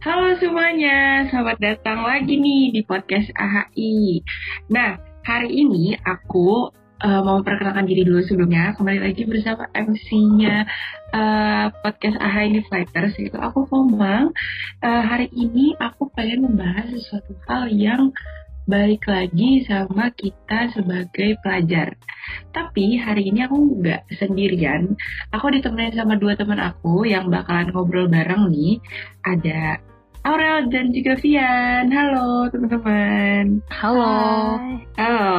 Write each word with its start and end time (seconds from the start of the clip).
Halo 0.00 0.32
semuanya, 0.40 1.28
selamat 1.28 1.60
datang 1.60 2.00
lagi 2.08 2.40
nih 2.40 2.72
di 2.72 2.80
podcast 2.88 3.28
AHI. 3.36 4.24
Nah, 4.72 4.96
hari 5.20 5.52
ini 5.52 5.92
aku 5.92 6.72
uh, 7.04 7.20
mau 7.20 7.44
perkenalkan 7.44 7.84
diri 7.84 8.08
dulu 8.08 8.24
sebelumnya. 8.24 8.72
Kembali 8.80 8.96
lagi 8.96 9.28
bersama 9.28 9.68
MC-nya 9.76 10.64
uh, 11.12 11.68
podcast 11.84 12.16
AHI 12.16 12.48
ini 12.48 12.60
Fighters, 12.64 13.12
yaitu 13.20 13.36
aku 13.36 13.68
Komang. 13.68 14.32
Uh, 14.80 15.04
hari 15.04 15.28
ini 15.36 15.76
aku 15.76 16.08
pengen 16.16 16.48
membahas 16.48 16.88
sesuatu 16.96 17.36
hal 17.44 17.68
yang 17.68 18.08
balik 18.64 19.04
lagi 19.04 19.68
sama 19.68 20.16
kita 20.16 20.72
sebagai 20.72 21.36
pelajar. 21.44 22.00
Tapi 22.56 22.96
hari 22.96 23.28
ini 23.28 23.44
aku 23.44 23.84
nggak 23.84 24.16
sendirian. 24.16 24.96
Aku 25.28 25.52
ditemenin 25.52 25.92
sama 25.92 26.16
dua 26.16 26.40
teman 26.40 26.56
aku 26.56 27.04
yang 27.04 27.28
bakalan 27.28 27.68
ngobrol 27.68 28.08
bareng 28.08 28.48
nih. 28.48 28.80
Ada 29.20 29.89
Aurel 30.20 30.68
dan 30.68 30.92
juga 30.92 31.16
Vian. 31.16 31.88
Halo 31.88 32.52
teman-teman. 32.52 33.64
Halo. 33.72 34.60
Halo. 35.00 35.32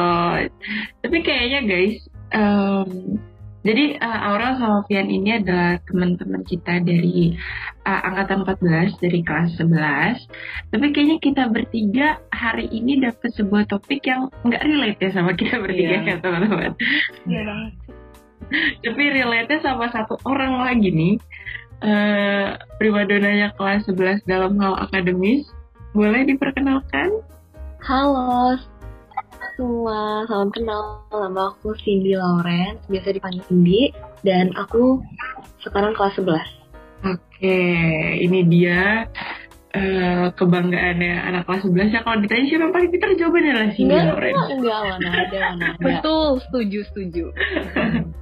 Tapi 1.06 1.16
kayaknya 1.22 1.60
guys, 1.70 2.02
um, 2.34 3.14
jadi 3.62 3.94
uh, 4.02 4.20
Aurel 4.34 4.58
sama 4.58 4.82
Vian 4.90 5.06
ini 5.06 5.38
adalah 5.38 5.78
teman-teman 5.86 6.42
kita 6.42 6.82
dari 6.82 7.38
uh, 7.86 8.00
angkatan 8.10 8.42
14 8.42 8.98
dari 8.98 9.22
kelas 9.22 9.54
11. 9.62 10.74
Tapi 10.74 10.86
kayaknya 10.90 11.18
kita 11.22 11.46
bertiga 11.46 12.18
hari 12.34 12.66
ini 12.74 12.98
dapat 12.98 13.30
sebuah 13.38 13.70
topik 13.70 14.02
yang 14.02 14.34
nggak 14.42 14.66
relate 14.66 14.98
ya 14.98 15.10
sama 15.14 15.30
kita 15.38 15.62
bertiga 15.62 16.02
yeah. 16.02 16.10
ya 16.10 16.14
teman-teman. 16.18 16.74
Iya 17.30 17.40
banget. 17.46 17.72
Tapi 18.82 19.02
relate 19.14 19.62
sama 19.62 19.86
satu 19.94 20.18
orang 20.26 20.58
lagi 20.58 20.90
nih 20.90 21.14
uh, 21.82 22.56
primadonanya 22.78 23.52
kelas 23.58 23.84
11 23.90 24.24
dalam 24.24 24.56
hal 24.62 24.78
akademis. 24.88 25.46
Boleh 25.92 26.24
diperkenalkan? 26.24 27.20
Halo 27.82 28.56
semua, 29.56 30.24
salam 30.26 30.50
kenal. 30.50 31.04
Nama 31.12 31.52
aku 31.52 31.76
Cindy 31.78 32.16
Lauren, 32.16 32.80
biasa 32.88 33.14
dipanggil 33.14 33.42
Cindy, 33.46 33.82
dan 34.24 34.50
aku 34.56 35.02
sekarang 35.60 35.92
kelas 35.94 36.16
11. 36.18 36.40
Oke, 37.02 37.62
ini 38.22 38.46
dia 38.46 39.10
uh, 39.74 40.26
kebanggaannya 40.38 41.14
anak 41.30 41.42
kelas 41.46 41.66
11 41.68 41.94
ya 41.94 42.00
kalau 42.06 42.18
ditanya 42.22 42.44
siapa 42.46 42.62
yang 42.70 42.74
paling 42.74 42.90
pintar 42.90 43.10
jawabannya 43.18 43.50
adalah 43.52 43.70
Cindy 43.74 43.92
enggak, 43.92 44.08
Lauren. 44.08 44.32
Enggak, 44.32 44.50
enggak, 44.56 44.80
mana 44.86 45.08
ada. 45.12 45.40
Betul, 45.78 46.26
setuju, 46.48 46.78
setuju. 46.90 47.24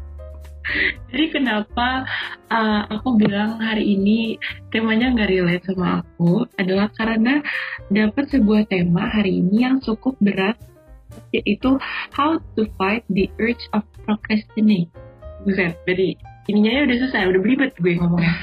Jadi 1.11 1.25
kenapa 1.35 2.07
uh, 2.51 2.83
aku 2.87 3.19
bilang 3.19 3.59
hari 3.59 3.99
ini 3.99 4.39
temanya 4.71 5.11
nggak 5.11 5.31
relate 5.31 5.65
sama 5.67 6.03
aku 6.03 6.47
adalah 6.59 6.89
karena 6.95 7.43
dapat 7.91 8.31
sebuah 8.31 8.71
tema 8.71 9.11
hari 9.11 9.43
ini 9.43 9.67
yang 9.67 9.83
cukup 9.83 10.15
berat 10.23 10.57
yaitu 11.35 11.79
how 12.15 12.39
to 12.55 12.67
fight 12.79 13.03
the 13.11 13.27
urge 13.43 13.63
of 13.75 13.83
procrastinate. 14.07 14.91
Bukan, 15.43 15.75
jadi 15.87 16.15
ininya 16.51 16.71
ya 16.71 16.83
udah 16.87 16.97
susah, 17.07 17.31
udah 17.31 17.41
belibet 17.41 17.73
gue 17.79 17.99
ngomongnya. 17.99 18.35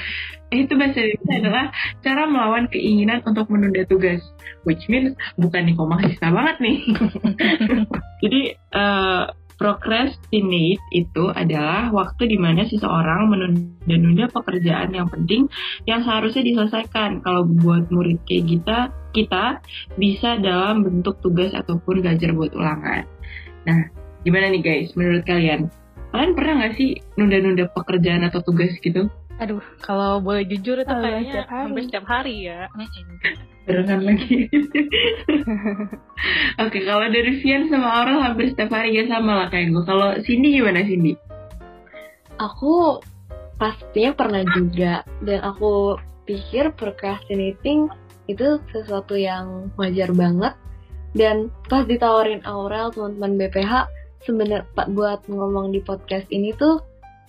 Eh, 0.48 0.64
itu 0.64 0.80
bahasa 0.80 1.04
Indonesia 1.04 1.36
adalah 1.44 1.64
cara 2.00 2.24
melawan 2.24 2.64
keinginan 2.72 3.20
untuk 3.28 3.52
menunda 3.52 3.84
tugas, 3.84 4.24
which 4.64 4.80
means 4.88 5.12
bukan 5.36 5.68
nih 5.68 5.76
komahista 5.76 6.32
banget 6.32 6.56
nih. 6.64 6.76
jadi 8.24 8.40
uh, 8.72 9.28
Procrastinate 9.58 10.78
itu 10.94 11.24
adalah 11.34 11.90
waktu 11.90 12.30
di 12.30 12.38
mana 12.38 12.62
seseorang 12.62 13.26
menunda-nunda 13.26 14.30
pekerjaan 14.30 14.94
yang 14.94 15.10
penting 15.10 15.50
yang 15.82 16.06
seharusnya 16.06 16.46
diselesaikan. 16.46 17.26
Kalau 17.26 17.42
buat 17.42 17.90
murid 17.90 18.22
kayak 18.22 18.46
kita, 18.46 18.78
kita 19.10 19.58
bisa 19.98 20.38
dalam 20.38 20.86
bentuk 20.86 21.18
tugas 21.18 21.50
ataupun 21.58 22.06
belajar 22.06 22.30
buat 22.38 22.54
ulangan. 22.54 23.02
Nah, 23.66 23.90
gimana 24.22 24.54
nih 24.54 24.62
guys 24.62 24.94
menurut 24.94 25.26
kalian? 25.26 25.66
Kalian 26.14 26.32
pernah 26.38 26.52
nggak 26.62 26.74
sih 26.78 26.94
nunda-nunda 27.18 27.66
pekerjaan 27.74 28.22
atau 28.30 28.38
tugas 28.46 28.70
gitu? 28.78 29.10
Aduh, 29.38 29.62
kalau 29.82 30.18
boleh 30.18 30.46
jujur 30.46 30.82
itu 30.82 30.90
kayaknya 30.90 31.46
hampir 31.46 31.86
setiap 31.86 32.06
hari 32.06 32.46
ya 32.46 32.66
barengan 33.68 34.00
lagi. 34.00 34.48
Oke, 36.64 36.78
kalau 36.88 37.06
dari 37.12 37.36
Vian 37.44 37.68
sama 37.68 38.00
Aurel 38.00 38.24
hampir 38.24 38.48
setiap 38.56 38.72
hari 38.72 38.96
ya 38.96 39.04
sama 39.06 39.44
lah 39.44 39.48
kayak 39.52 39.76
gue. 39.76 39.84
Kalau 39.84 40.16
Cindy 40.24 40.56
gimana 40.56 40.80
Cindy? 40.88 41.12
Aku 42.40 43.04
pastinya 43.60 44.16
pernah 44.16 44.42
juga 44.56 45.04
dan 45.20 45.44
aku 45.44 46.00
pikir 46.24 46.72
procrastinating 46.72 47.92
itu 48.30 48.62
sesuatu 48.72 49.18
yang 49.18 49.68
wajar 49.76 50.08
banget 50.16 50.54
dan 51.16 51.52
pas 51.66 51.84
ditawarin 51.84 52.44
Aurel 52.44 52.92
teman-teman 52.92 53.36
BPH 53.40 53.88
sebenarnya 54.28 54.64
buat 54.92 55.24
ngomong 55.26 55.72
di 55.72 55.80
podcast 55.80 56.28
ini 56.28 56.52
tuh 56.54 56.84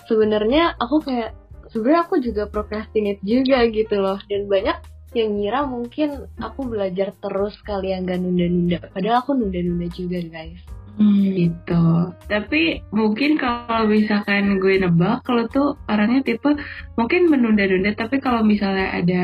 sebenarnya 0.05 0.75
aku 0.77 0.99
kayak 1.01 1.31
sebenarnya 1.71 2.01
aku 2.05 2.15
juga 2.19 2.43
procrastinate 2.51 3.23
juga 3.23 3.63
gitu 3.71 3.95
loh 3.97 4.19
dan 4.27 4.45
banyak 4.51 4.77
yang 5.17 5.37
ngira 5.37 5.65
mungkin 5.65 6.29
aku 6.37 6.69
belajar 6.69 7.13
terus 7.17 7.57
kali 7.65 7.93
yang 7.93 8.05
gak 8.05 8.21
nunda-nunda 8.21 8.79
padahal 8.93 9.25
aku 9.25 9.33
nunda-nunda 9.33 9.87
juga 9.89 10.21
guys 10.25 10.61
Hmm, 10.99 11.31
gitu. 11.31 12.11
Tapi 12.27 12.83
mungkin 12.91 13.39
kalau 13.39 13.87
misalkan 13.87 14.59
gue 14.59 14.83
nebak, 14.83 15.23
kalau 15.23 15.47
tuh 15.47 15.79
orangnya 15.87 16.27
tipe 16.27 16.51
mungkin 16.99 17.31
menunda-nunda, 17.31 17.95
tapi 17.95 18.19
kalau 18.19 18.43
misalnya 18.43 18.99
ada 18.99 19.23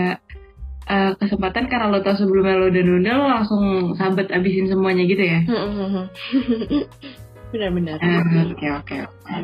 uh, 0.87 1.11
kesempatan 1.19 1.67
karena 1.67 1.91
lo 1.91 1.99
tau 1.99 2.15
sebelumnya 2.15 2.55
lo 2.55 2.71
udah 2.71 2.83
nunda, 2.87 3.11
lo 3.19 3.27
langsung 3.27 3.91
sabet 3.99 4.31
abisin 4.31 4.71
semuanya 4.71 5.03
gitu 5.03 5.19
ya? 5.19 5.43
Benar-benar. 7.51 7.99
Ah, 7.99 8.23
oke 8.23 8.67
oke 8.79 8.95
oke. 9.11 9.35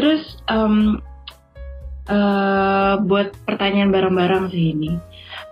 Terus 0.00 0.22
um, 0.48 0.96
uh, 2.08 3.00
buat 3.04 3.34
pertanyaan 3.44 3.92
bareng-bareng 3.92 4.48
sih 4.54 4.72
ini. 4.72 4.92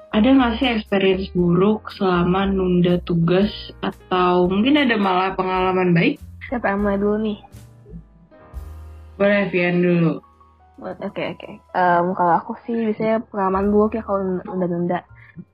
Ada 0.08 0.32
nggak 0.32 0.52
sih 0.56 0.68
experience 0.72 1.28
buruk 1.36 1.92
selama 1.92 2.48
nunda 2.48 2.96
tugas 3.04 3.52
atau 3.84 4.48
mungkin 4.48 4.80
ada 4.80 4.96
malah 4.96 5.36
pengalaman 5.36 5.92
baik? 5.92 6.16
Siapa 6.48 6.72
yang 6.72 6.80
mulai 6.80 6.96
dulu 6.96 7.16
nih? 7.20 7.38
Boleh 9.20 9.52
Vian 9.52 9.84
dulu. 9.84 10.14
Oke 10.78 10.94
okay, 11.10 11.26
oke. 11.34 11.42
Okay. 11.42 11.54
Um, 11.74 12.14
kalau 12.14 12.34
aku 12.38 12.56
sih 12.64 12.72
biasanya 12.72 13.20
pengalaman 13.28 13.68
buruk 13.74 13.98
ya 13.98 14.02
kalau 14.06 14.40
nunda-nunda. 14.46 15.04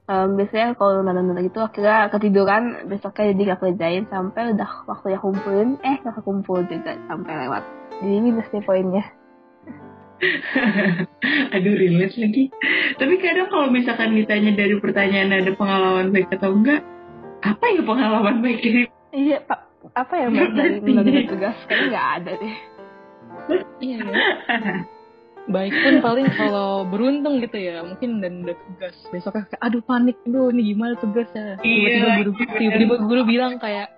Um, 0.05 0.37
biasanya 0.37 0.77
kalau 0.77 1.01
nunda-nunda 1.01 1.41
gitu 1.43 1.65
akhirnya 1.65 2.13
ketiduran 2.13 2.85
besoknya 2.87 3.33
jadi 3.33 3.43
gak 3.57 3.61
kerjain 3.65 4.05
sampai 4.13 4.53
udah 4.53 4.71
waktunya 4.85 5.19
kumpulin 5.19 5.81
eh 5.81 5.97
gak 6.05 6.21
kumpul 6.23 6.61
juga 6.69 6.95
sampai 7.09 7.33
lewat. 7.49 7.65
Jadi 8.05 8.15
ini 8.21 8.29
nih 8.37 8.63
poinnya. 8.63 9.24
Aduh 11.55 11.75
relate 11.75 12.17
lagi. 12.19 12.45
Tapi 12.97 13.15
kadang 13.21 13.49
kalau 13.51 13.69
misalkan 13.71 14.15
ditanya 14.15 14.53
dari 14.55 14.77
pertanyaan 14.79 15.31
ada 15.33 15.53
pengalaman 15.55 16.11
baik 16.11 16.29
atau 16.35 16.55
enggak, 16.55 16.81
apa 17.45 17.65
ya 17.73 17.83
pengalaman 17.85 18.37
baik 18.41 18.61
ini? 18.65 18.83
Iya 19.15 19.39
pak, 19.45 19.61
apa 19.95 20.15
yang 20.19 20.33
baik 20.35 20.53
dari 20.57 20.77
menunda 20.83 21.23
tugas? 21.29 21.57
Kayaknya 21.69 21.87
nggak 21.93 22.09
ada 22.19 22.33
deh. 22.41 22.57
iya 23.85 23.99
ya. 24.01 24.15
Baik 25.45 25.77
pun 25.77 26.01
paling 26.01 26.25
kalau 26.41 26.89
beruntung 26.89 27.37
gitu 27.45 27.61
ya, 27.61 27.85
mungkin 27.85 28.25
dan 28.25 28.49
udah 28.49 28.57
tugas 28.57 28.97
besoknya 29.13 29.45
kayak 29.53 29.61
aduh 29.61 29.85
panik 29.85 30.17
dulu 30.25 30.49
ini 30.57 30.73
gimana 30.73 30.97
tugasnya. 30.97 31.61
Tiba-tiba 31.61 32.09
iya, 32.09 32.17
guru, 32.25 32.31
tiba-tiba 32.57 32.95
guru 33.05 33.23
bilang 33.29 33.61
kayak 33.61 33.93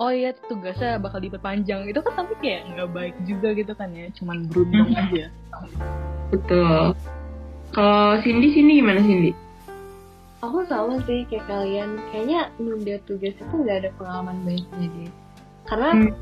oh 0.00 0.10
iya 0.10 0.32
tugasnya 0.48 0.96
bakal 0.96 1.20
diperpanjang. 1.20 1.84
Itu 1.86 2.00
kan 2.00 2.24
tapi 2.24 2.34
kayak 2.40 2.72
nggak 2.74 2.90
baik 2.90 3.16
juga 3.28 3.52
gitu 3.52 3.72
kan 3.76 3.92
ya 3.92 4.08
cuman 4.16 4.48
beruntung 4.48 4.90
hmm. 4.90 5.00
aja. 5.04 5.24
Betul. 6.32 6.96
Kalau 7.70 8.18
Cindy 8.24 8.48
Cindy 8.50 8.80
gimana 8.80 9.00
Cindy? 9.04 9.32
Aku 10.40 10.64
sama 10.66 10.96
sih 11.04 11.28
kayak 11.28 11.44
kalian. 11.46 12.00
Kayaknya 12.10 12.48
nunda 12.56 12.96
tugas 13.04 13.36
itu 13.36 13.54
nggak 13.54 13.86
ada 13.86 13.90
pengalaman 14.00 14.40
baiknya 14.42 14.86
deh. 14.88 15.12
Karena 15.68 15.90
hmm. 15.92 16.12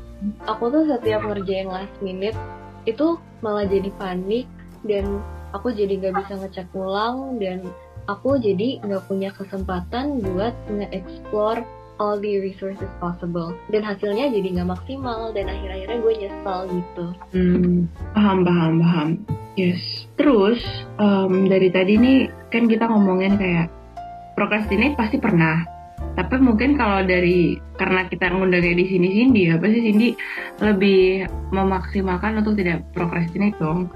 aku 0.45 0.63
tuh 0.69 0.83
setiap 0.91 1.23
ngerjain 1.23 1.71
last 1.71 1.95
minute 2.03 2.35
itu 2.83 3.15
malah 3.39 3.63
jadi 3.63 3.89
panik 3.95 4.45
dan 4.83 5.23
aku 5.55 5.71
jadi 5.71 5.95
nggak 5.97 6.15
bisa 6.19 6.33
ngecek 6.35 6.67
ulang 6.75 7.39
dan 7.39 7.63
aku 8.11 8.37
jadi 8.37 8.83
nggak 8.83 9.03
punya 9.07 9.29
kesempatan 9.33 10.19
buat 10.21 10.53
nge-explore 10.67 11.63
all 11.99 12.17
the 12.17 12.39
resources 12.39 12.89
possible. 12.97 13.53
Dan 13.69 13.83
hasilnya 13.83 14.31
jadi 14.31 14.47
nggak 14.59 14.71
maksimal 14.71 15.35
dan 15.35 15.51
akhir-akhirnya 15.51 15.97
gue 15.99 16.13
nyesel 16.25 16.59
gitu. 16.71 17.05
Hmm, 17.35 17.75
paham 18.15 18.37
paham 18.47 18.73
paham. 18.81 19.09
Yes. 19.59 20.07
Terus 20.15 20.63
um, 20.97 21.51
dari 21.51 21.69
tadi 21.69 21.99
nih 21.99 22.19
kan 22.49 22.65
kita 22.65 22.87
ngomongin 22.87 23.35
kayak 23.35 23.67
procrastinate 24.33 24.95
pasti 24.95 25.19
pernah. 25.19 25.67
Tapi 26.15 26.39
mungkin 26.39 26.79
kalau 26.79 27.03
dari 27.03 27.59
karena 27.75 28.07
kita 28.07 28.31
ngundang 28.31 28.63
kayak 28.63 28.79
di 28.79 28.85
sini 28.87 29.07
Cindy 29.11 29.41
ya 29.51 29.55
pasti 29.59 29.79
Cindy? 29.83 30.09
Lebih 30.63 31.27
memaksimalkan 31.51 32.39
untuk 32.39 32.55
tidak 32.55 32.87
procrastinate 32.95 33.59
dong. 33.59 33.91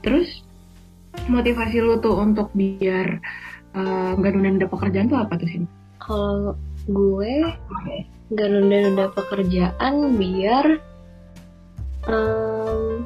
Terus 0.00 0.40
motivasi 1.28 1.84
lu 1.84 2.00
tuh 2.00 2.16
untuk 2.20 2.48
biar 2.56 3.20
eh, 3.76 4.10
nggak 4.16 4.32
uh, 4.32 4.34
nunda-nunda 4.34 4.66
pekerjaan 4.68 5.08
tuh 5.12 5.20
apa 5.20 5.36
tuh 5.36 5.48
sih? 5.48 5.60
Kalau 6.00 6.56
gue 6.84 7.34
nggak 8.32 8.48
nunda-nunda 8.48 9.06
pekerjaan 9.12 10.16
biar 10.20 10.66
um, 12.08 13.04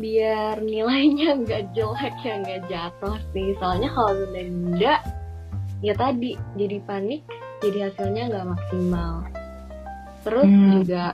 biar 0.00 0.62
nilainya 0.62 1.34
nggak 1.42 1.62
jelek 1.74 2.14
ya 2.22 2.34
nggak 2.42 2.60
jatuh 2.70 3.16
sih. 3.34 3.54
Soalnya 3.58 3.90
kalau 3.94 4.12
nunda-nunda 4.14 4.94
ya 5.80 5.94
tadi 5.96 6.36
jadi 6.54 6.78
panik 6.84 7.24
jadi 7.60 7.90
hasilnya 7.90 8.22
nggak 8.30 8.46
maksimal. 8.54 9.14
Terus 10.20 10.48
hmm. 10.48 10.70
juga 10.80 11.04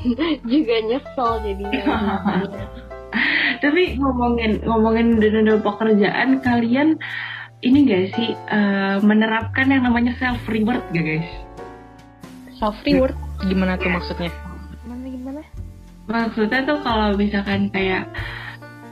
juga 0.52 0.76
nyesel 0.84 1.30
jadinya. 1.44 1.84
Tapi 3.62 3.96
ngomongin 3.96 4.60
ngomongin 4.68 5.16
nunda-nunda 5.16 5.64
pekerjaan 5.64 6.44
kalian 6.44 7.00
ini 7.64 7.88
gak 7.88 8.04
sih 8.12 8.28
uh, 8.52 9.00
menerapkan 9.00 9.72
yang 9.72 9.88
namanya 9.88 10.12
self 10.20 10.40
reward 10.48 10.82
gak 10.92 11.04
guys? 11.04 11.30
Self 12.60 12.76
reward 12.84 13.16
gimana 13.48 13.80
tuh 13.80 13.88
maksudnya? 13.88 14.32
Gimana 14.84 15.06
gimana? 15.08 15.42
Maksudnya 16.06 16.60
tuh 16.68 16.78
kalau 16.84 17.16
misalkan 17.16 17.72
kayak 17.72 18.12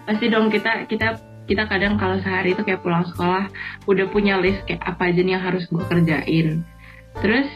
pasti 0.08 0.26
dong 0.32 0.48
kita 0.48 0.88
kita 0.88 1.20
kita 1.44 1.68
kadang 1.68 2.00
kalau 2.00 2.16
sehari 2.24 2.56
itu 2.56 2.64
kayak 2.64 2.80
pulang 2.80 3.04
sekolah 3.04 3.52
udah 3.84 4.06
punya 4.08 4.40
list 4.40 4.64
kayak 4.64 4.80
apa 4.84 5.12
aja 5.12 5.20
nih 5.20 5.36
yang 5.36 5.44
harus 5.44 5.68
gue 5.68 5.84
kerjain. 5.84 6.64
Terus 7.20 7.48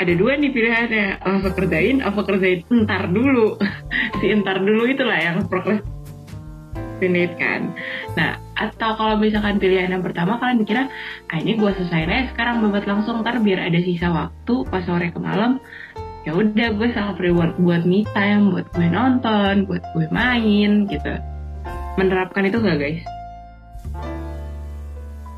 ada 0.00 0.12
dua 0.16 0.36
nih 0.36 0.52
pilihannya 0.52 1.20
apa 1.20 1.48
kerjain 1.52 2.00
apa 2.00 2.20
kerjain 2.24 2.64
entar 2.72 3.08
dulu 3.08 3.56
si 4.20 4.32
entar 4.32 4.60
dulu 4.60 4.88
itulah 4.88 5.16
yang 5.16 5.44
prokres 5.48 5.80
finite 7.00 7.36
kan. 7.40 7.72
Nah, 8.14 8.36
atau 8.60 8.92
kalau 9.00 9.16
misalkan 9.16 9.56
pilihan 9.56 9.88
yang 9.88 10.04
pertama 10.04 10.36
kalian 10.36 10.60
mikirnya, 10.60 10.86
ah 11.32 11.38
ini 11.40 11.56
gue 11.56 11.70
selesai 11.72 12.04
aja 12.04 12.28
sekarang 12.36 12.60
babat 12.60 12.84
langsung 12.84 13.24
ntar 13.24 13.40
biar 13.40 13.72
ada 13.72 13.80
sisa 13.80 14.12
waktu 14.12 14.54
pas 14.68 14.84
sore 14.84 15.08
ke 15.08 15.16
malam 15.16 15.64
ya 16.28 16.36
udah 16.36 16.68
gue 16.76 16.88
self 16.92 17.16
reward 17.16 17.56
buat 17.56 17.88
me 17.88 18.04
time, 18.12 18.52
buat 18.52 18.68
gue 18.76 18.86
nonton, 18.92 19.64
buat 19.64 19.80
gue 19.96 20.06
main 20.12 20.84
gitu. 20.84 21.14
Menerapkan 21.96 22.44
itu 22.44 22.60
gak 22.60 22.76
guys? 22.76 23.00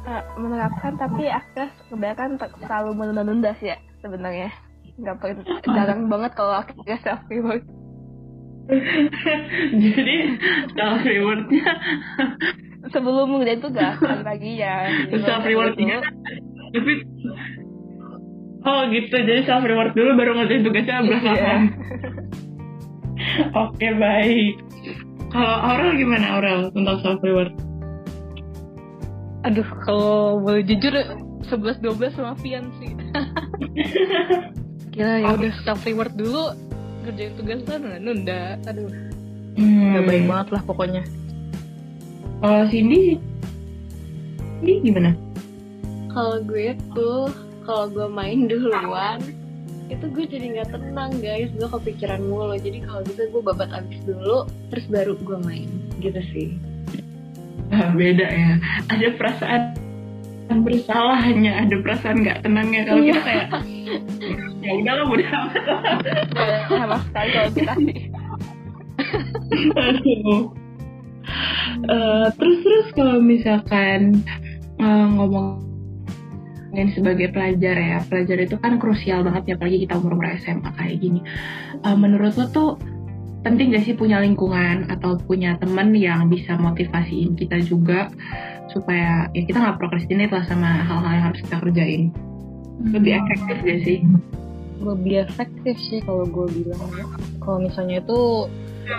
Uh, 0.03 0.23
menerapkan 0.35 0.99
tapi 0.99 1.31
akhirnya 1.31 1.71
kebanyakan 1.87 2.31
selalu 2.67 2.91
menunda-nunda 2.99 3.55
sih 3.63 3.71
ya 3.71 3.79
sebenarnya 4.03 4.51
nggak 4.99 5.17
pernah 5.23 5.45
jarang 5.79 6.11
banget 6.11 6.33
kalau 6.37 6.55
akhirnya 6.59 6.99
self 7.01 7.23
reward 7.31 7.63
jadi 9.83 10.17
self 10.75 11.01
rewardnya 11.07 11.71
sebelum 12.91 13.39
ngerjain 13.39 13.63
tugas 13.63 13.97
lagi 14.03 14.59
ya. 14.59 14.91
Self 15.23 15.47
rewardnya 15.47 16.03
tapi 16.73 16.93
oh 18.65 18.83
gitu. 18.91 19.17
Jadi 19.23 19.41
self 19.47 19.63
reward 19.63 19.93
dulu 19.95 20.11
baru 20.19 20.31
ngerjain 20.41 20.65
tugasnya 20.67 21.05
belakangan 21.07 21.39
yeah. 21.39 21.61
oke 23.55 23.89
baik. 24.01 24.55
Kalau 25.33 25.57
Aurel 25.65 25.93
gimana 25.97 26.27
Aurel 26.37 26.61
tentang 26.75 26.99
self 27.05 27.21
reward? 27.23 27.53
Aduh 29.47 29.69
kalau 29.87 30.43
boleh 30.43 30.63
jujur 30.67 30.95
11 31.47 31.83
12 31.83 32.19
sama 32.19 32.35
Fian 32.41 32.67
sih. 32.83 32.93
Kira 34.93 35.25
ya 35.25 35.33
udah 35.39 35.53
self 35.65 35.87
reward 35.87 36.13
dulu 36.19 36.53
kerjain 37.03 37.35
tugas 37.35 37.61
kan 37.67 37.83
nunda 37.99 38.57
aduh 38.71 38.87
hmm. 39.59 39.99
gak 39.99 40.05
baik 40.07 40.25
banget 40.31 40.49
lah 40.55 40.63
pokoknya 40.63 41.03
kalau 42.43 42.67
Cindy 42.67 43.23
ini 44.63 44.73
gimana? 44.83 45.15
Kalau 46.11 46.43
gue 46.43 46.75
tuh 46.93 47.31
kalau 47.63 47.87
gue 47.89 48.11
main 48.11 48.51
duluan 48.51 49.23
itu 49.87 50.05
gue 50.11 50.25
jadi 50.27 50.47
nggak 50.59 50.75
tenang 50.75 51.15
guys. 51.23 51.49
Gue 51.55 51.71
kepikiran 51.71 52.21
mulu. 52.27 52.59
Jadi 52.59 52.83
kalau 52.83 53.07
gitu 53.07 53.31
gue 53.31 53.43
babat 53.47 53.71
abis 53.71 54.03
dulu 54.03 54.51
terus 54.75 54.85
baru 54.91 55.15
gue 55.23 55.39
main. 55.47 55.71
Gitu 56.03 56.21
sih. 56.35 56.49
Ah, 57.71 57.95
beda 57.95 58.27
ya. 58.27 58.59
Ada 58.91 59.09
perasaan 59.17 59.63
bersalah 60.53 61.17
hanya 61.25 61.65
ada 61.65 61.81
perasaan 61.81 62.27
nggak 62.27 62.45
tenangnya. 62.45 62.85
Kalau 62.91 63.03
kita 63.07 63.21
kayak 63.25 63.47
ya 64.63 64.73
udah 64.79 64.93
lah 64.95 65.07
udah 65.09 65.29
sama 66.69 66.97
sekali 67.09 67.31
kalau 67.33 67.51
kita. 67.55 67.73
Sih 70.03 70.62
uh, 71.89 72.27
terus 72.37 72.59
terus 72.63 72.87
kalau 72.95 73.19
misalkan 73.19 74.23
uh, 74.79 75.07
ngomong 75.19 75.63
sebagai 76.73 77.29
pelajar 77.37 77.77
ya 77.77 77.99
pelajar 78.09 78.49
itu 78.49 78.57
kan 78.57 78.81
krusial 78.81 79.21
banget 79.21 79.53
ya 79.53 79.55
apalagi 79.61 79.85
kita 79.85 80.01
umur 80.01 80.17
umur 80.17 80.33
SMA 80.41 80.71
kayak 80.73 80.97
gini. 81.05 81.21
Uh, 81.85 81.97
menurut 81.97 82.33
lo 82.41 82.47
tuh 82.49 82.71
penting 83.43 83.75
gak 83.75 83.85
sih 83.85 83.95
punya 83.99 84.23
lingkungan 84.23 84.87
atau 84.89 85.19
punya 85.19 85.59
temen 85.59 85.93
yang 85.99 86.31
bisa 86.31 86.55
motivasiin 86.57 87.35
kita 87.35 87.59
juga 87.67 88.09
supaya 88.71 89.27
ya 89.35 89.43
kita 89.45 89.59
nggak 89.59 89.79
prokrastinate 89.83 90.33
lah 90.33 90.47
sama 90.47 90.87
hal-hal 90.87 91.13
yang 91.13 91.25
harus 91.29 91.41
kita 91.45 91.57
kerjain? 91.61 92.03
Lebih 92.83 93.13
efektif 93.21 93.57
gak 93.61 93.81
sih? 93.85 93.99
Lebih 94.81 95.15
efektif 95.29 95.77
sih 95.79 96.01
kalau 96.03 96.25
gue 96.25 96.47
bilang 96.57 96.91
ya. 96.97 97.07
Kalau 97.43 97.59
misalnya 97.63 98.01
itu 98.01 98.49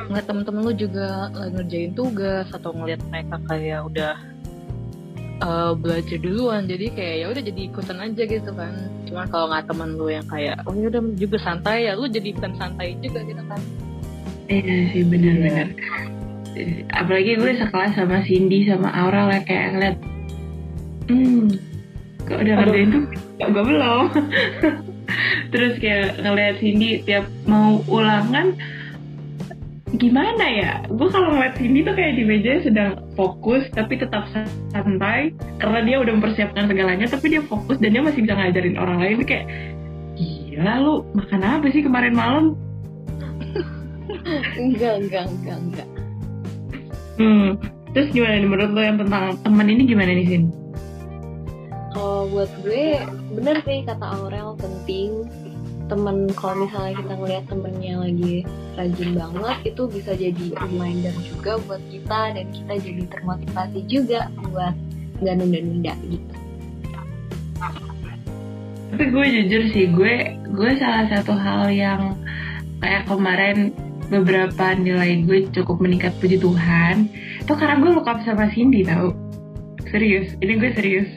ngeliat 0.10 0.26
temen-temen 0.26 0.62
lu 0.64 0.74
juga 0.76 1.30
lagi 1.34 1.52
ngerjain 1.56 1.92
tugas 1.94 2.48
atau 2.52 2.72
ngeliat 2.74 3.02
mereka 3.10 3.36
kayak 3.50 3.82
udah 3.88 4.14
uh, 5.44 5.72
belajar 5.76 6.18
duluan. 6.20 6.66
Jadi 6.66 6.86
kayak 6.94 7.16
ya 7.20 7.26
udah 7.32 7.44
jadi 7.44 7.62
ikutan 7.68 7.98
aja 8.00 8.24
gitu 8.26 8.52
kan. 8.54 8.74
Cuma 9.08 9.24
kalau 9.28 9.52
nggak 9.52 9.66
temen 9.68 9.90
lu 9.96 10.08
yang 10.10 10.28
kayak 10.28 10.60
oh 10.66 10.74
ya 10.74 10.88
udah 10.92 11.02
juga 11.16 11.38
santai 11.42 11.88
ya 11.88 11.94
lu 11.94 12.08
jadi 12.08 12.34
bukan 12.36 12.54
santai 12.56 12.96
juga 13.04 13.20
gitu 13.24 13.44
kan. 13.46 13.62
Iya 14.52 14.92
sih 14.92 15.04
benar-benar 15.08 15.72
apalagi 16.94 17.38
gue 17.38 17.52
sekelas 17.58 17.98
sama 17.98 18.22
Cindy 18.26 18.70
sama 18.70 18.90
Aura 18.94 19.30
lah 19.30 19.42
kayak 19.42 19.68
ngeliat 19.74 19.98
hmm 21.10 21.50
kok 22.24 22.40
udah 22.40 22.56
ngerjain 22.56 22.90
tuh 22.94 23.04
gue 23.44 23.64
belum. 23.68 24.06
Terus 25.52 25.74
kayak 25.84 26.24
ngeliat 26.24 26.56
Cindy 26.64 27.04
tiap 27.04 27.28
mau 27.44 27.84
ulangan 27.92 28.56
gimana 29.98 30.46
ya? 30.50 30.74
Gue 30.90 31.08
kalau 31.14 31.34
ngeliat 31.38 31.54
Cindy 31.58 31.86
tuh 31.86 31.94
kayak 31.94 32.14
di 32.18 32.24
meja 32.26 32.62
sedang 32.66 32.98
fokus 33.14 33.70
tapi 33.74 33.98
tetap 33.98 34.26
santai 34.74 35.34
karena 35.62 35.80
dia 35.86 35.98
udah 36.02 36.14
mempersiapkan 36.18 36.66
segalanya 36.66 37.06
tapi 37.06 37.38
dia 37.38 37.42
fokus 37.46 37.78
dan 37.78 37.94
dia 37.94 38.02
masih 38.02 38.26
bisa 38.26 38.34
ngajarin 38.34 38.78
orang 38.78 38.98
lain. 39.02 39.22
Kayak 39.26 39.46
gila 40.18 40.74
lu 40.82 40.96
makan 41.14 41.42
apa 41.42 41.66
sih 41.70 41.82
kemarin 41.86 42.14
malam? 42.18 42.46
Enggak 44.62 45.02
enggak 45.02 45.26
enggak 45.30 45.58
enggak. 45.58 45.90
Hmm 47.18 47.50
terus 47.94 48.10
gimana 48.10 48.42
nih? 48.42 48.50
Menurut 48.50 48.72
lo 48.74 48.82
yang 48.82 48.98
tentang 48.98 49.38
teman 49.46 49.68
ini 49.70 49.82
gimana 49.86 50.12
nih 50.12 50.28
Sin? 50.28 50.44
Kalau 51.94 52.26
buat 52.34 52.50
gue 52.66 52.98
bener 53.38 53.62
sih 53.62 53.86
kata 53.86 54.02
Aurel 54.18 54.58
penting 54.58 55.30
temen 55.92 56.32
kalau 56.34 56.66
misalnya 56.66 56.94
kita 56.96 57.14
ngeliat 57.20 57.46
temennya 57.52 57.94
lagi 58.00 58.36
rajin 58.80 59.12
banget 59.14 59.58
itu 59.74 59.82
bisa 59.92 60.12
jadi 60.16 60.46
reminder 60.58 61.16
juga 61.28 61.52
buat 61.68 61.84
kita 61.92 62.22
dan 62.40 62.46
kita 62.50 62.74
jadi 62.80 63.04
termotivasi 63.12 63.80
juga 63.86 64.32
buat 64.50 64.74
nggak 65.22 65.36
nunda-nunda 65.40 65.94
gitu. 66.08 66.34
Tapi 68.94 69.04
gue 69.10 69.26
jujur 69.26 69.64
sih 69.74 69.86
gue 69.90 70.16
gue 70.54 70.72
salah 70.78 71.10
satu 71.10 71.34
hal 71.34 71.74
yang 71.74 72.14
kayak 72.78 73.10
kemarin 73.10 73.74
beberapa 74.12 74.78
nilai 74.78 75.26
gue 75.26 75.50
cukup 75.50 75.82
meningkat 75.82 76.14
puji 76.22 76.38
Tuhan 76.38 77.10
itu 77.42 77.54
karena 77.58 77.82
gue 77.82 77.92
look 77.92 78.06
sama 78.06 78.50
Cindy 78.54 78.86
tau. 78.86 79.18
Serius 79.90 80.34
ini 80.42 80.58
gue 80.58 80.70
serius 80.74 81.10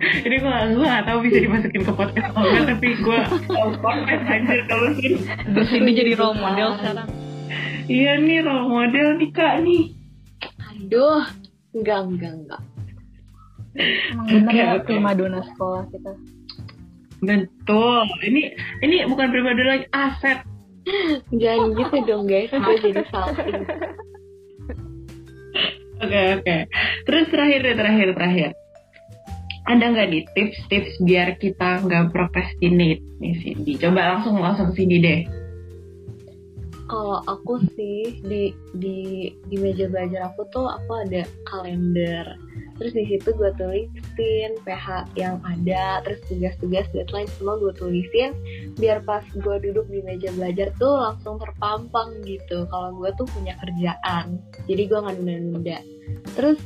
ini 0.26 0.36
gue 0.40 0.54
gue 0.76 0.86
gak 0.86 1.04
tau 1.04 1.18
bisa 1.20 1.38
dimasukin 1.44 1.82
ke 1.84 1.92
podcast 1.92 2.32
atau 2.32 2.44
enggak 2.48 2.64
tapi 2.72 2.88
gue 2.96 3.20
tau 3.48 3.70
podcast 3.84 4.24
anjir 4.28 4.60
kalau 4.64 4.88
sih. 4.96 5.14
Di 5.28 5.62
sini 5.68 5.90
jadi 5.92 6.12
role 6.16 6.38
model 6.40 6.68
sekarang. 6.80 7.08
Iya 7.90 8.12
nih 8.22 8.38
role 8.40 8.68
model 8.68 9.06
nih 9.20 9.30
kak 9.34 9.54
nih. 9.60 9.82
Aduh 10.72 11.24
enggak 11.76 12.00
enggak 12.08 12.32
enggak. 12.32 12.62
Bener 14.26 14.52
ya 14.56 14.68
prima 14.82 15.12
dona 15.12 15.44
sekolah 15.44 15.84
kita. 15.92 16.12
Betul. 17.20 18.00
Ini 18.24 18.42
ini 18.80 18.96
bukan 19.04 19.28
prima 19.28 19.52
dona 19.52 19.70
lagi 19.76 19.86
aset. 19.92 20.38
Jangan 21.28 21.76
gitu 21.76 21.96
dong 22.08 22.24
guys. 22.24 22.48
Gue 22.48 22.76
jadi 22.80 23.04
salting 23.12 23.68
Oke 26.00 26.20
oke. 26.40 26.56
Terus 27.04 27.24
terakhir 27.28 27.58
deh 27.60 27.76
terakhir 27.76 28.08
terakhir 28.16 28.50
ada 29.70 29.84
nggak 29.94 30.08
nih 30.10 30.24
tips-tips 30.34 30.98
biar 31.06 31.38
kita 31.38 31.86
nggak 31.86 32.10
procrastinate 32.10 33.02
nih 33.22 33.34
Cindy? 33.38 33.78
Coba 33.78 34.18
langsung 34.18 34.42
langsung 34.42 34.74
Cindy 34.74 34.98
deh. 34.98 35.20
Kalau 36.90 37.22
aku 37.22 37.62
sih 37.78 38.18
di 38.26 38.50
di 38.74 39.30
di 39.46 39.56
meja 39.62 39.86
belajar 39.86 40.34
aku 40.34 40.42
tuh 40.50 40.66
aku 40.66 41.06
ada 41.06 41.22
kalender 41.46 42.34
terus 42.80 42.96
di 42.96 43.04
situ 43.12 43.36
gue 43.36 43.52
tulisin 43.60 44.56
PH 44.64 45.12
yang 45.12 45.36
ada 45.44 46.00
terus 46.00 46.16
tugas-tugas 46.32 46.88
deadline 46.96 47.28
semua 47.36 47.60
gue 47.60 47.76
tulisin 47.76 48.32
biar 48.80 49.04
pas 49.04 49.20
gue 49.36 49.56
duduk 49.60 49.84
di 49.92 50.00
meja 50.00 50.32
belajar 50.32 50.72
tuh 50.80 50.96
langsung 50.96 51.36
terpampang 51.36 52.24
gitu 52.24 52.64
kalau 52.72 52.96
gue 52.96 53.12
tuh 53.20 53.28
punya 53.36 53.52
kerjaan 53.60 54.40
jadi 54.64 54.82
gue 54.88 54.96
nggak 54.96 55.16
nunda-nunda 55.20 55.78
terus 56.32 56.56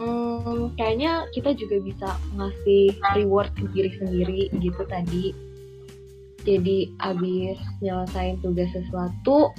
hmm, 0.00 0.74
kayaknya 0.80 1.28
kita 1.36 1.52
juga 1.54 1.76
bisa 1.84 2.08
ngasih 2.34 2.96
reward 3.20 3.52
ke 3.54 3.68
diri 3.76 3.90
sendiri 4.00 4.42
gitu 4.58 4.82
tadi 4.88 5.36
jadi 6.40 6.88
abis 7.04 7.60
nyelesain 7.84 8.40
tugas 8.40 8.72
sesuatu 8.72 9.52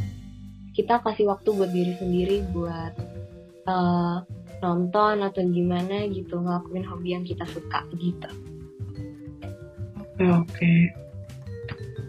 kita 0.73 0.97
kasih 1.05 1.29
waktu 1.29 1.49
buat 1.53 1.69
diri 1.69 1.93
sendiri 2.01 2.41
buat 2.49 2.93
uh, 3.69 4.25
nonton 4.61 5.25
atau 5.25 5.41
gimana 5.41 6.05
gitu 6.13 6.37
ngelakuin 6.37 6.85
hobi 6.85 7.17
yang 7.17 7.25
kita 7.25 7.43
suka 7.49 7.81
gitu. 7.97 8.29
Oke 9.97 10.25
oke. 10.29 10.73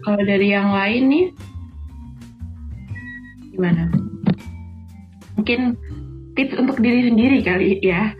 Kalau 0.05 0.21
dari 0.21 0.47
yang 0.53 0.69
lain 0.69 1.03
nih 1.09 1.27
gimana? 3.57 3.89
Mungkin 5.37 5.75
tips 6.33 6.55
untuk 6.57 6.77
diri 6.81 7.09
sendiri 7.09 7.39
kali 7.45 7.79
ya. 7.81 8.13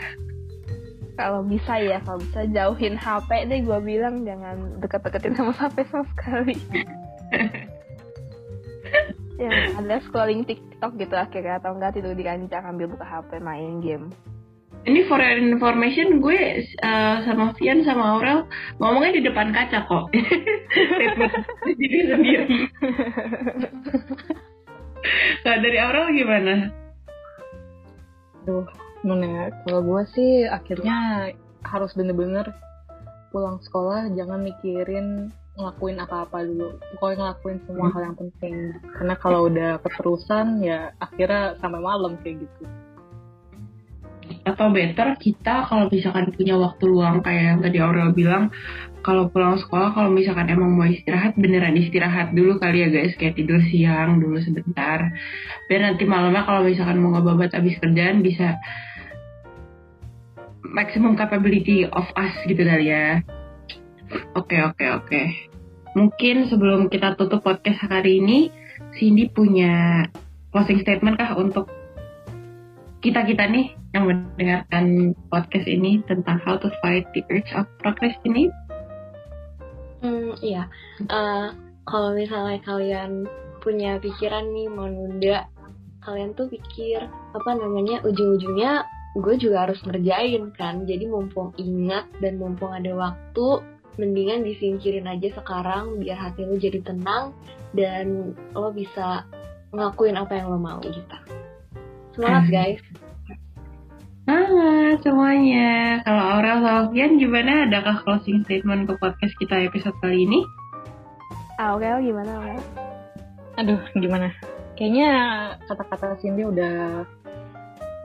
Kalau 1.14 1.46
bisa 1.46 1.78
ya, 1.78 2.02
kalau 2.02 2.18
bisa 2.26 2.42
jauhin 2.50 2.98
HP 2.98 3.46
deh 3.46 3.62
gue 3.62 3.80
bilang 3.86 4.26
jangan 4.26 4.82
deket-deketin 4.82 5.38
sama 5.38 5.54
HP 5.54 5.86
sama 5.90 6.06
sekali. 6.18 6.58
yang 9.42 9.54
ada 9.82 9.98
scrolling 10.06 10.46
TikTok 10.46 10.94
gitu 11.02 11.16
akhirnya 11.18 11.58
atau 11.58 11.74
enggak 11.74 11.98
tidur 11.98 12.14
di 12.14 12.22
kancah 12.26 12.62
ambil 12.70 12.94
buka 12.94 13.06
HP 13.06 13.42
main 13.42 13.82
game. 13.82 14.14
Ini 14.84 15.08
for 15.08 15.16
your 15.16 15.40
information 15.40 16.20
gue 16.20 16.60
uh, 16.84 17.24
sama 17.24 17.56
Vian 17.56 17.88
sama 17.88 18.20
Aurel 18.20 18.44
ngomongnya 18.84 19.16
di 19.16 19.22
depan 19.24 19.56
kaca 19.56 19.88
kok. 19.88 20.12
Diri 21.80 22.00
sendiri. 22.04 22.44
Kalau 25.44 25.60
dari 25.64 25.78
Aurel 25.80 26.12
gimana? 26.12 26.83
Duh, 28.44 28.68
Nona, 29.08 29.52
kalau 29.64 29.82
gue 29.84 30.02
sih 30.16 30.32
akhirnya 30.48 31.32
harus 31.64 31.92
bener-bener 31.96 32.52
pulang 33.32 33.58
sekolah 33.64 34.12
jangan 34.14 34.44
mikirin 34.44 35.32
ngelakuin 35.56 35.98
apa-apa 36.02 36.44
dulu. 36.44 36.76
Pokoknya 36.98 37.18
ngelakuin 37.18 37.60
semua 37.66 37.88
hmm. 37.88 37.94
hal 37.94 38.02
yang 38.04 38.18
penting. 38.18 38.56
Karena 38.94 39.16
kalau 39.18 39.40
udah 39.48 39.72
keterusan 39.86 40.62
ya 40.66 40.92
akhirnya 40.98 41.56
sampai 41.62 41.80
malam 41.80 42.20
kayak 42.22 42.44
gitu 42.44 42.64
atau 44.42 44.74
better 44.74 45.14
kita 45.22 45.70
kalau 45.70 45.86
misalkan 45.94 46.34
punya 46.34 46.58
waktu 46.58 46.84
luang 46.90 47.22
kayak 47.22 47.44
yang 47.44 47.60
tadi 47.62 47.78
Aurel 47.78 48.10
bilang 48.18 48.50
kalau 49.04 49.28
pulang 49.28 49.60
sekolah 49.60 49.92
kalau 49.92 50.10
misalkan 50.10 50.48
emang 50.48 50.74
mau 50.74 50.88
istirahat 50.88 51.36
beneran 51.36 51.76
istirahat 51.76 52.32
dulu 52.32 52.58
kali 52.58 52.88
ya 52.88 52.90
guys. 52.90 53.14
Kayak 53.20 53.36
tidur 53.38 53.60
siang 53.68 54.24
dulu 54.24 54.40
sebentar. 54.40 55.12
Biar 55.68 55.82
nanti 55.84 56.08
malamnya 56.08 56.48
kalau 56.48 56.64
misalkan 56.64 57.04
mau 57.04 57.12
ngebabat 57.12 57.52
abis 57.52 57.78
kerjaan 57.84 58.24
bisa 58.24 58.58
maximum 60.64 61.20
capability 61.20 61.84
of 61.86 62.08
us 62.16 62.34
gitu 62.48 62.64
kali 62.64 62.90
ya. 62.90 63.20
Oke, 64.40 64.58
oke, 64.64 64.86
oke. 65.04 65.22
Mungkin 65.94 66.50
sebelum 66.50 66.90
kita 66.90 67.20
tutup 67.20 67.46
podcast 67.46 67.86
hari 67.86 68.24
ini, 68.24 68.50
Cindy 68.98 69.30
punya 69.30 70.08
closing 70.50 70.82
statement 70.82 71.20
kah 71.20 71.38
untuk 71.38 71.70
kita-kita 73.04 73.46
nih 73.52 73.83
yang 73.94 74.10
mendengarkan 74.10 75.14
podcast 75.30 75.70
ini 75.70 76.02
tentang 76.10 76.42
how 76.42 76.58
to 76.58 76.74
fight 76.82 77.06
the 77.14 77.22
urge 77.30 77.50
of 77.54 77.70
procrastinate? 77.80 78.54
Hmm, 80.02 80.34
iya. 80.42 80.68
Uh, 81.08 81.54
kalau 81.86 82.18
misalnya 82.18 82.60
kalian 82.66 83.30
punya 83.62 84.02
pikiran 84.02 84.50
nih 84.52 84.68
mau 84.68 84.90
nunda, 84.90 85.48
kalian 86.04 86.36
tuh 86.36 86.50
pikir 86.52 87.06
apa 87.38 87.50
namanya 87.56 88.04
ujung-ujungnya 88.04 88.84
gue 89.14 89.36
juga 89.38 89.70
harus 89.70 89.80
ngerjain 89.86 90.52
kan. 90.58 90.84
Jadi 90.90 91.06
mumpung 91.06 91.54
ingat 91.62 92.10
dan 92.18 92.42
mumpung 92.42 92.74
ada 92.74 92.92
waktu, 92.98 93.62
mendingan 94.02 94.42
disingkirin 94.42 95.06
aja 95.06 95.38
sekarang 95.38 96.02
biar 96.02 96.18
hati 96.18 96.44
lo 96.50 96.58
jadi 96.58 96.82
tenang 96.82 97.32
dan 97.78 98.34
lo 98.58 98.74
bisa 98.74 99.22
ngakuin 99.70 100.18
apa 100.18 100.34
yang 100.42 100.50
lo 100.50 100.58
mau 100.58 100.82
gitu. 100.82 101.18
Semangat 102.18 102.50
guys. 102.50 102.82
Semangat 104.24 105.04
semuanya. 105.04 106.00
Kalau 106.08 106.24
Aurel 106.40 106.64
Sofian 106.64 107.20
gimana? 107.20 107.68
Adakah 107.68 108.08
closing 108.08 108.48
statement 108.48 108.88
ke 108.88 108.96
podcast 108.96 109.36
kita 109.36 109.68
episode 109.68 109.92
kali 110.00 110.24
ini? 110.24 110.48
Aurel 111.60 112.00
gimana 112.00 112.32
Aurel? 112.40 112.64
Aduh 113.60 113.84
gimana? 114.00 114.32
Kayaknya 114.80 115.12
kata-kata 115.68 116.16
Cindy 116.24 116.48
udah 116.48 117.04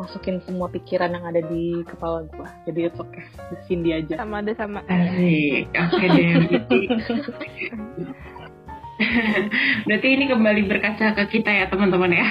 masukin 0.02 0.42
semua 0.42 0.66
pikiran 0.66 1.14
yang 1.14 1.26
ada 1.26 1.42
di 1.42 1.82
kepala 1.82 2.22
gue 2.30 2.48
jadi 2.70 2.86
itu 2.86 3.02
oke 3.02 3.18
okay. 3.18 3.58
Cindy 3.66 3.98
aja 3.98 4.22
sama 4.22 4.46
ada 4.46 4.54
sama 4.54 4.78
asik 4.86 5.66
oke 5.74 5.90
okay 5.90 6.06
deh 6.06 6.30
Berarti 9.86 10.08
ini 10.10 10.26
kembali 10.26 10.66
berkaca 10.66 11.14
ke 11.14 11.38
kita 11.38 11.50
ya 11.54 11.70
teman-teman 11.70 12.18
ya. 12.18 12.26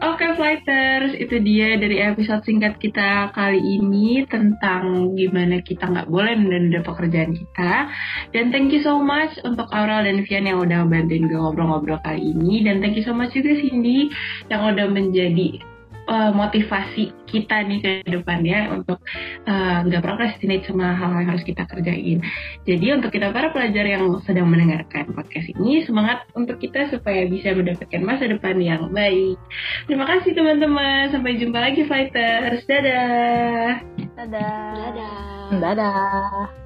Oke 0.00 0.24
okay, 0.24 0.32
flighters, 0.32 1.12
itu 1.12 1.44
dia 1.44 1.76
dari 1.76 2.00
episode 2.00 2.40
singkat 2.48 2.80
kita 2.80 3.36
kali 3.36 3.60
ini 3.60 4.24
tentang 4.24 5.12
gimana 5.12 5.60
kita 5.60 5.92
nggak 5.92 6.08
boleh 6.08 6.40
menunda 6.40 6.80
pekerjaan 6.80 7.36
kita. 7.36 7.92
Dan 8.32 8.48
thank 8.48 8.72
you 8.72 8.80
so 8.80 8.96
much 8.96 9.36
untuk 9.44 9.68
Aurel 9.68 10.08
dan 10.08 10.24
Vian 10.24 10.48
yang 10.48 10.64
udah 10.64 10.88
bantuin 10.88 11.28
gue 11.28 11.36
ngobrol-ngobrol 11.36 12.00
kali 12.00 12.32
ini. 12.32 12.64
Dan 12.64 12.80
thank 12.80 12.96
you 12.96 13.04
so 13.04 13.12
much 13.12 13.36
juga 13.36 13.52
Cindy 13.60 14.08
yang 14.48 14.72
udah 14.72 14.88
menjadi 14.88 15.60
uh, 16.10 16.30
motivasi 16.34 17.14
kita 17.30 17.62
nih 17.70 17.78
ke 17.78 17.92
depannya 18.10 18.74
untuk 18.74 18.98
uh, 19.46 19.86
nggak 19.86 20.02
uh, 20.02 20.04
procrastinate 20.04 20.66
sama 20.66 20.98
hal 20.98 21.14
yang 21.14 21.30
harus 21.30 21.46
kita 21.46 21.62
kerjain. 21.70 22.18
Jadi 22.66 22.86
untuk 22.90 23.14
kita 23.14 23.30
para 23.30 23.54
pelajar 23.54 23.86
yang 23.86 24.18
sedang 24.26 24.50
mendengarkan 24.50 25.14
podcast 25.14 25.46
ini 25.54 25.86
semangat 25.86 26.26
untuk 26.34 26.58
kita 26.58 26.90
supaya 26.90 27.30
bisa 27.30 27.54
mendapatkan 27.54 28.02
masa 28.02 28.26
depan 28.26 28.58
yang 28.58 28.90
baik. 28.90 29.38
Terima 29.86 30.04
kasih 30.10 30.34
teman-teman. 30.34 31.14
Sampai 31.14 31.38
jumpa 31.38 31.58
lagi 31.62 31.86
fighters. 31.86 32.66
Dadah. 32.66 33.80
Dadah. 34.18 34.74
Dadah. 34.74 35.58
Dadah. 35.62 36.59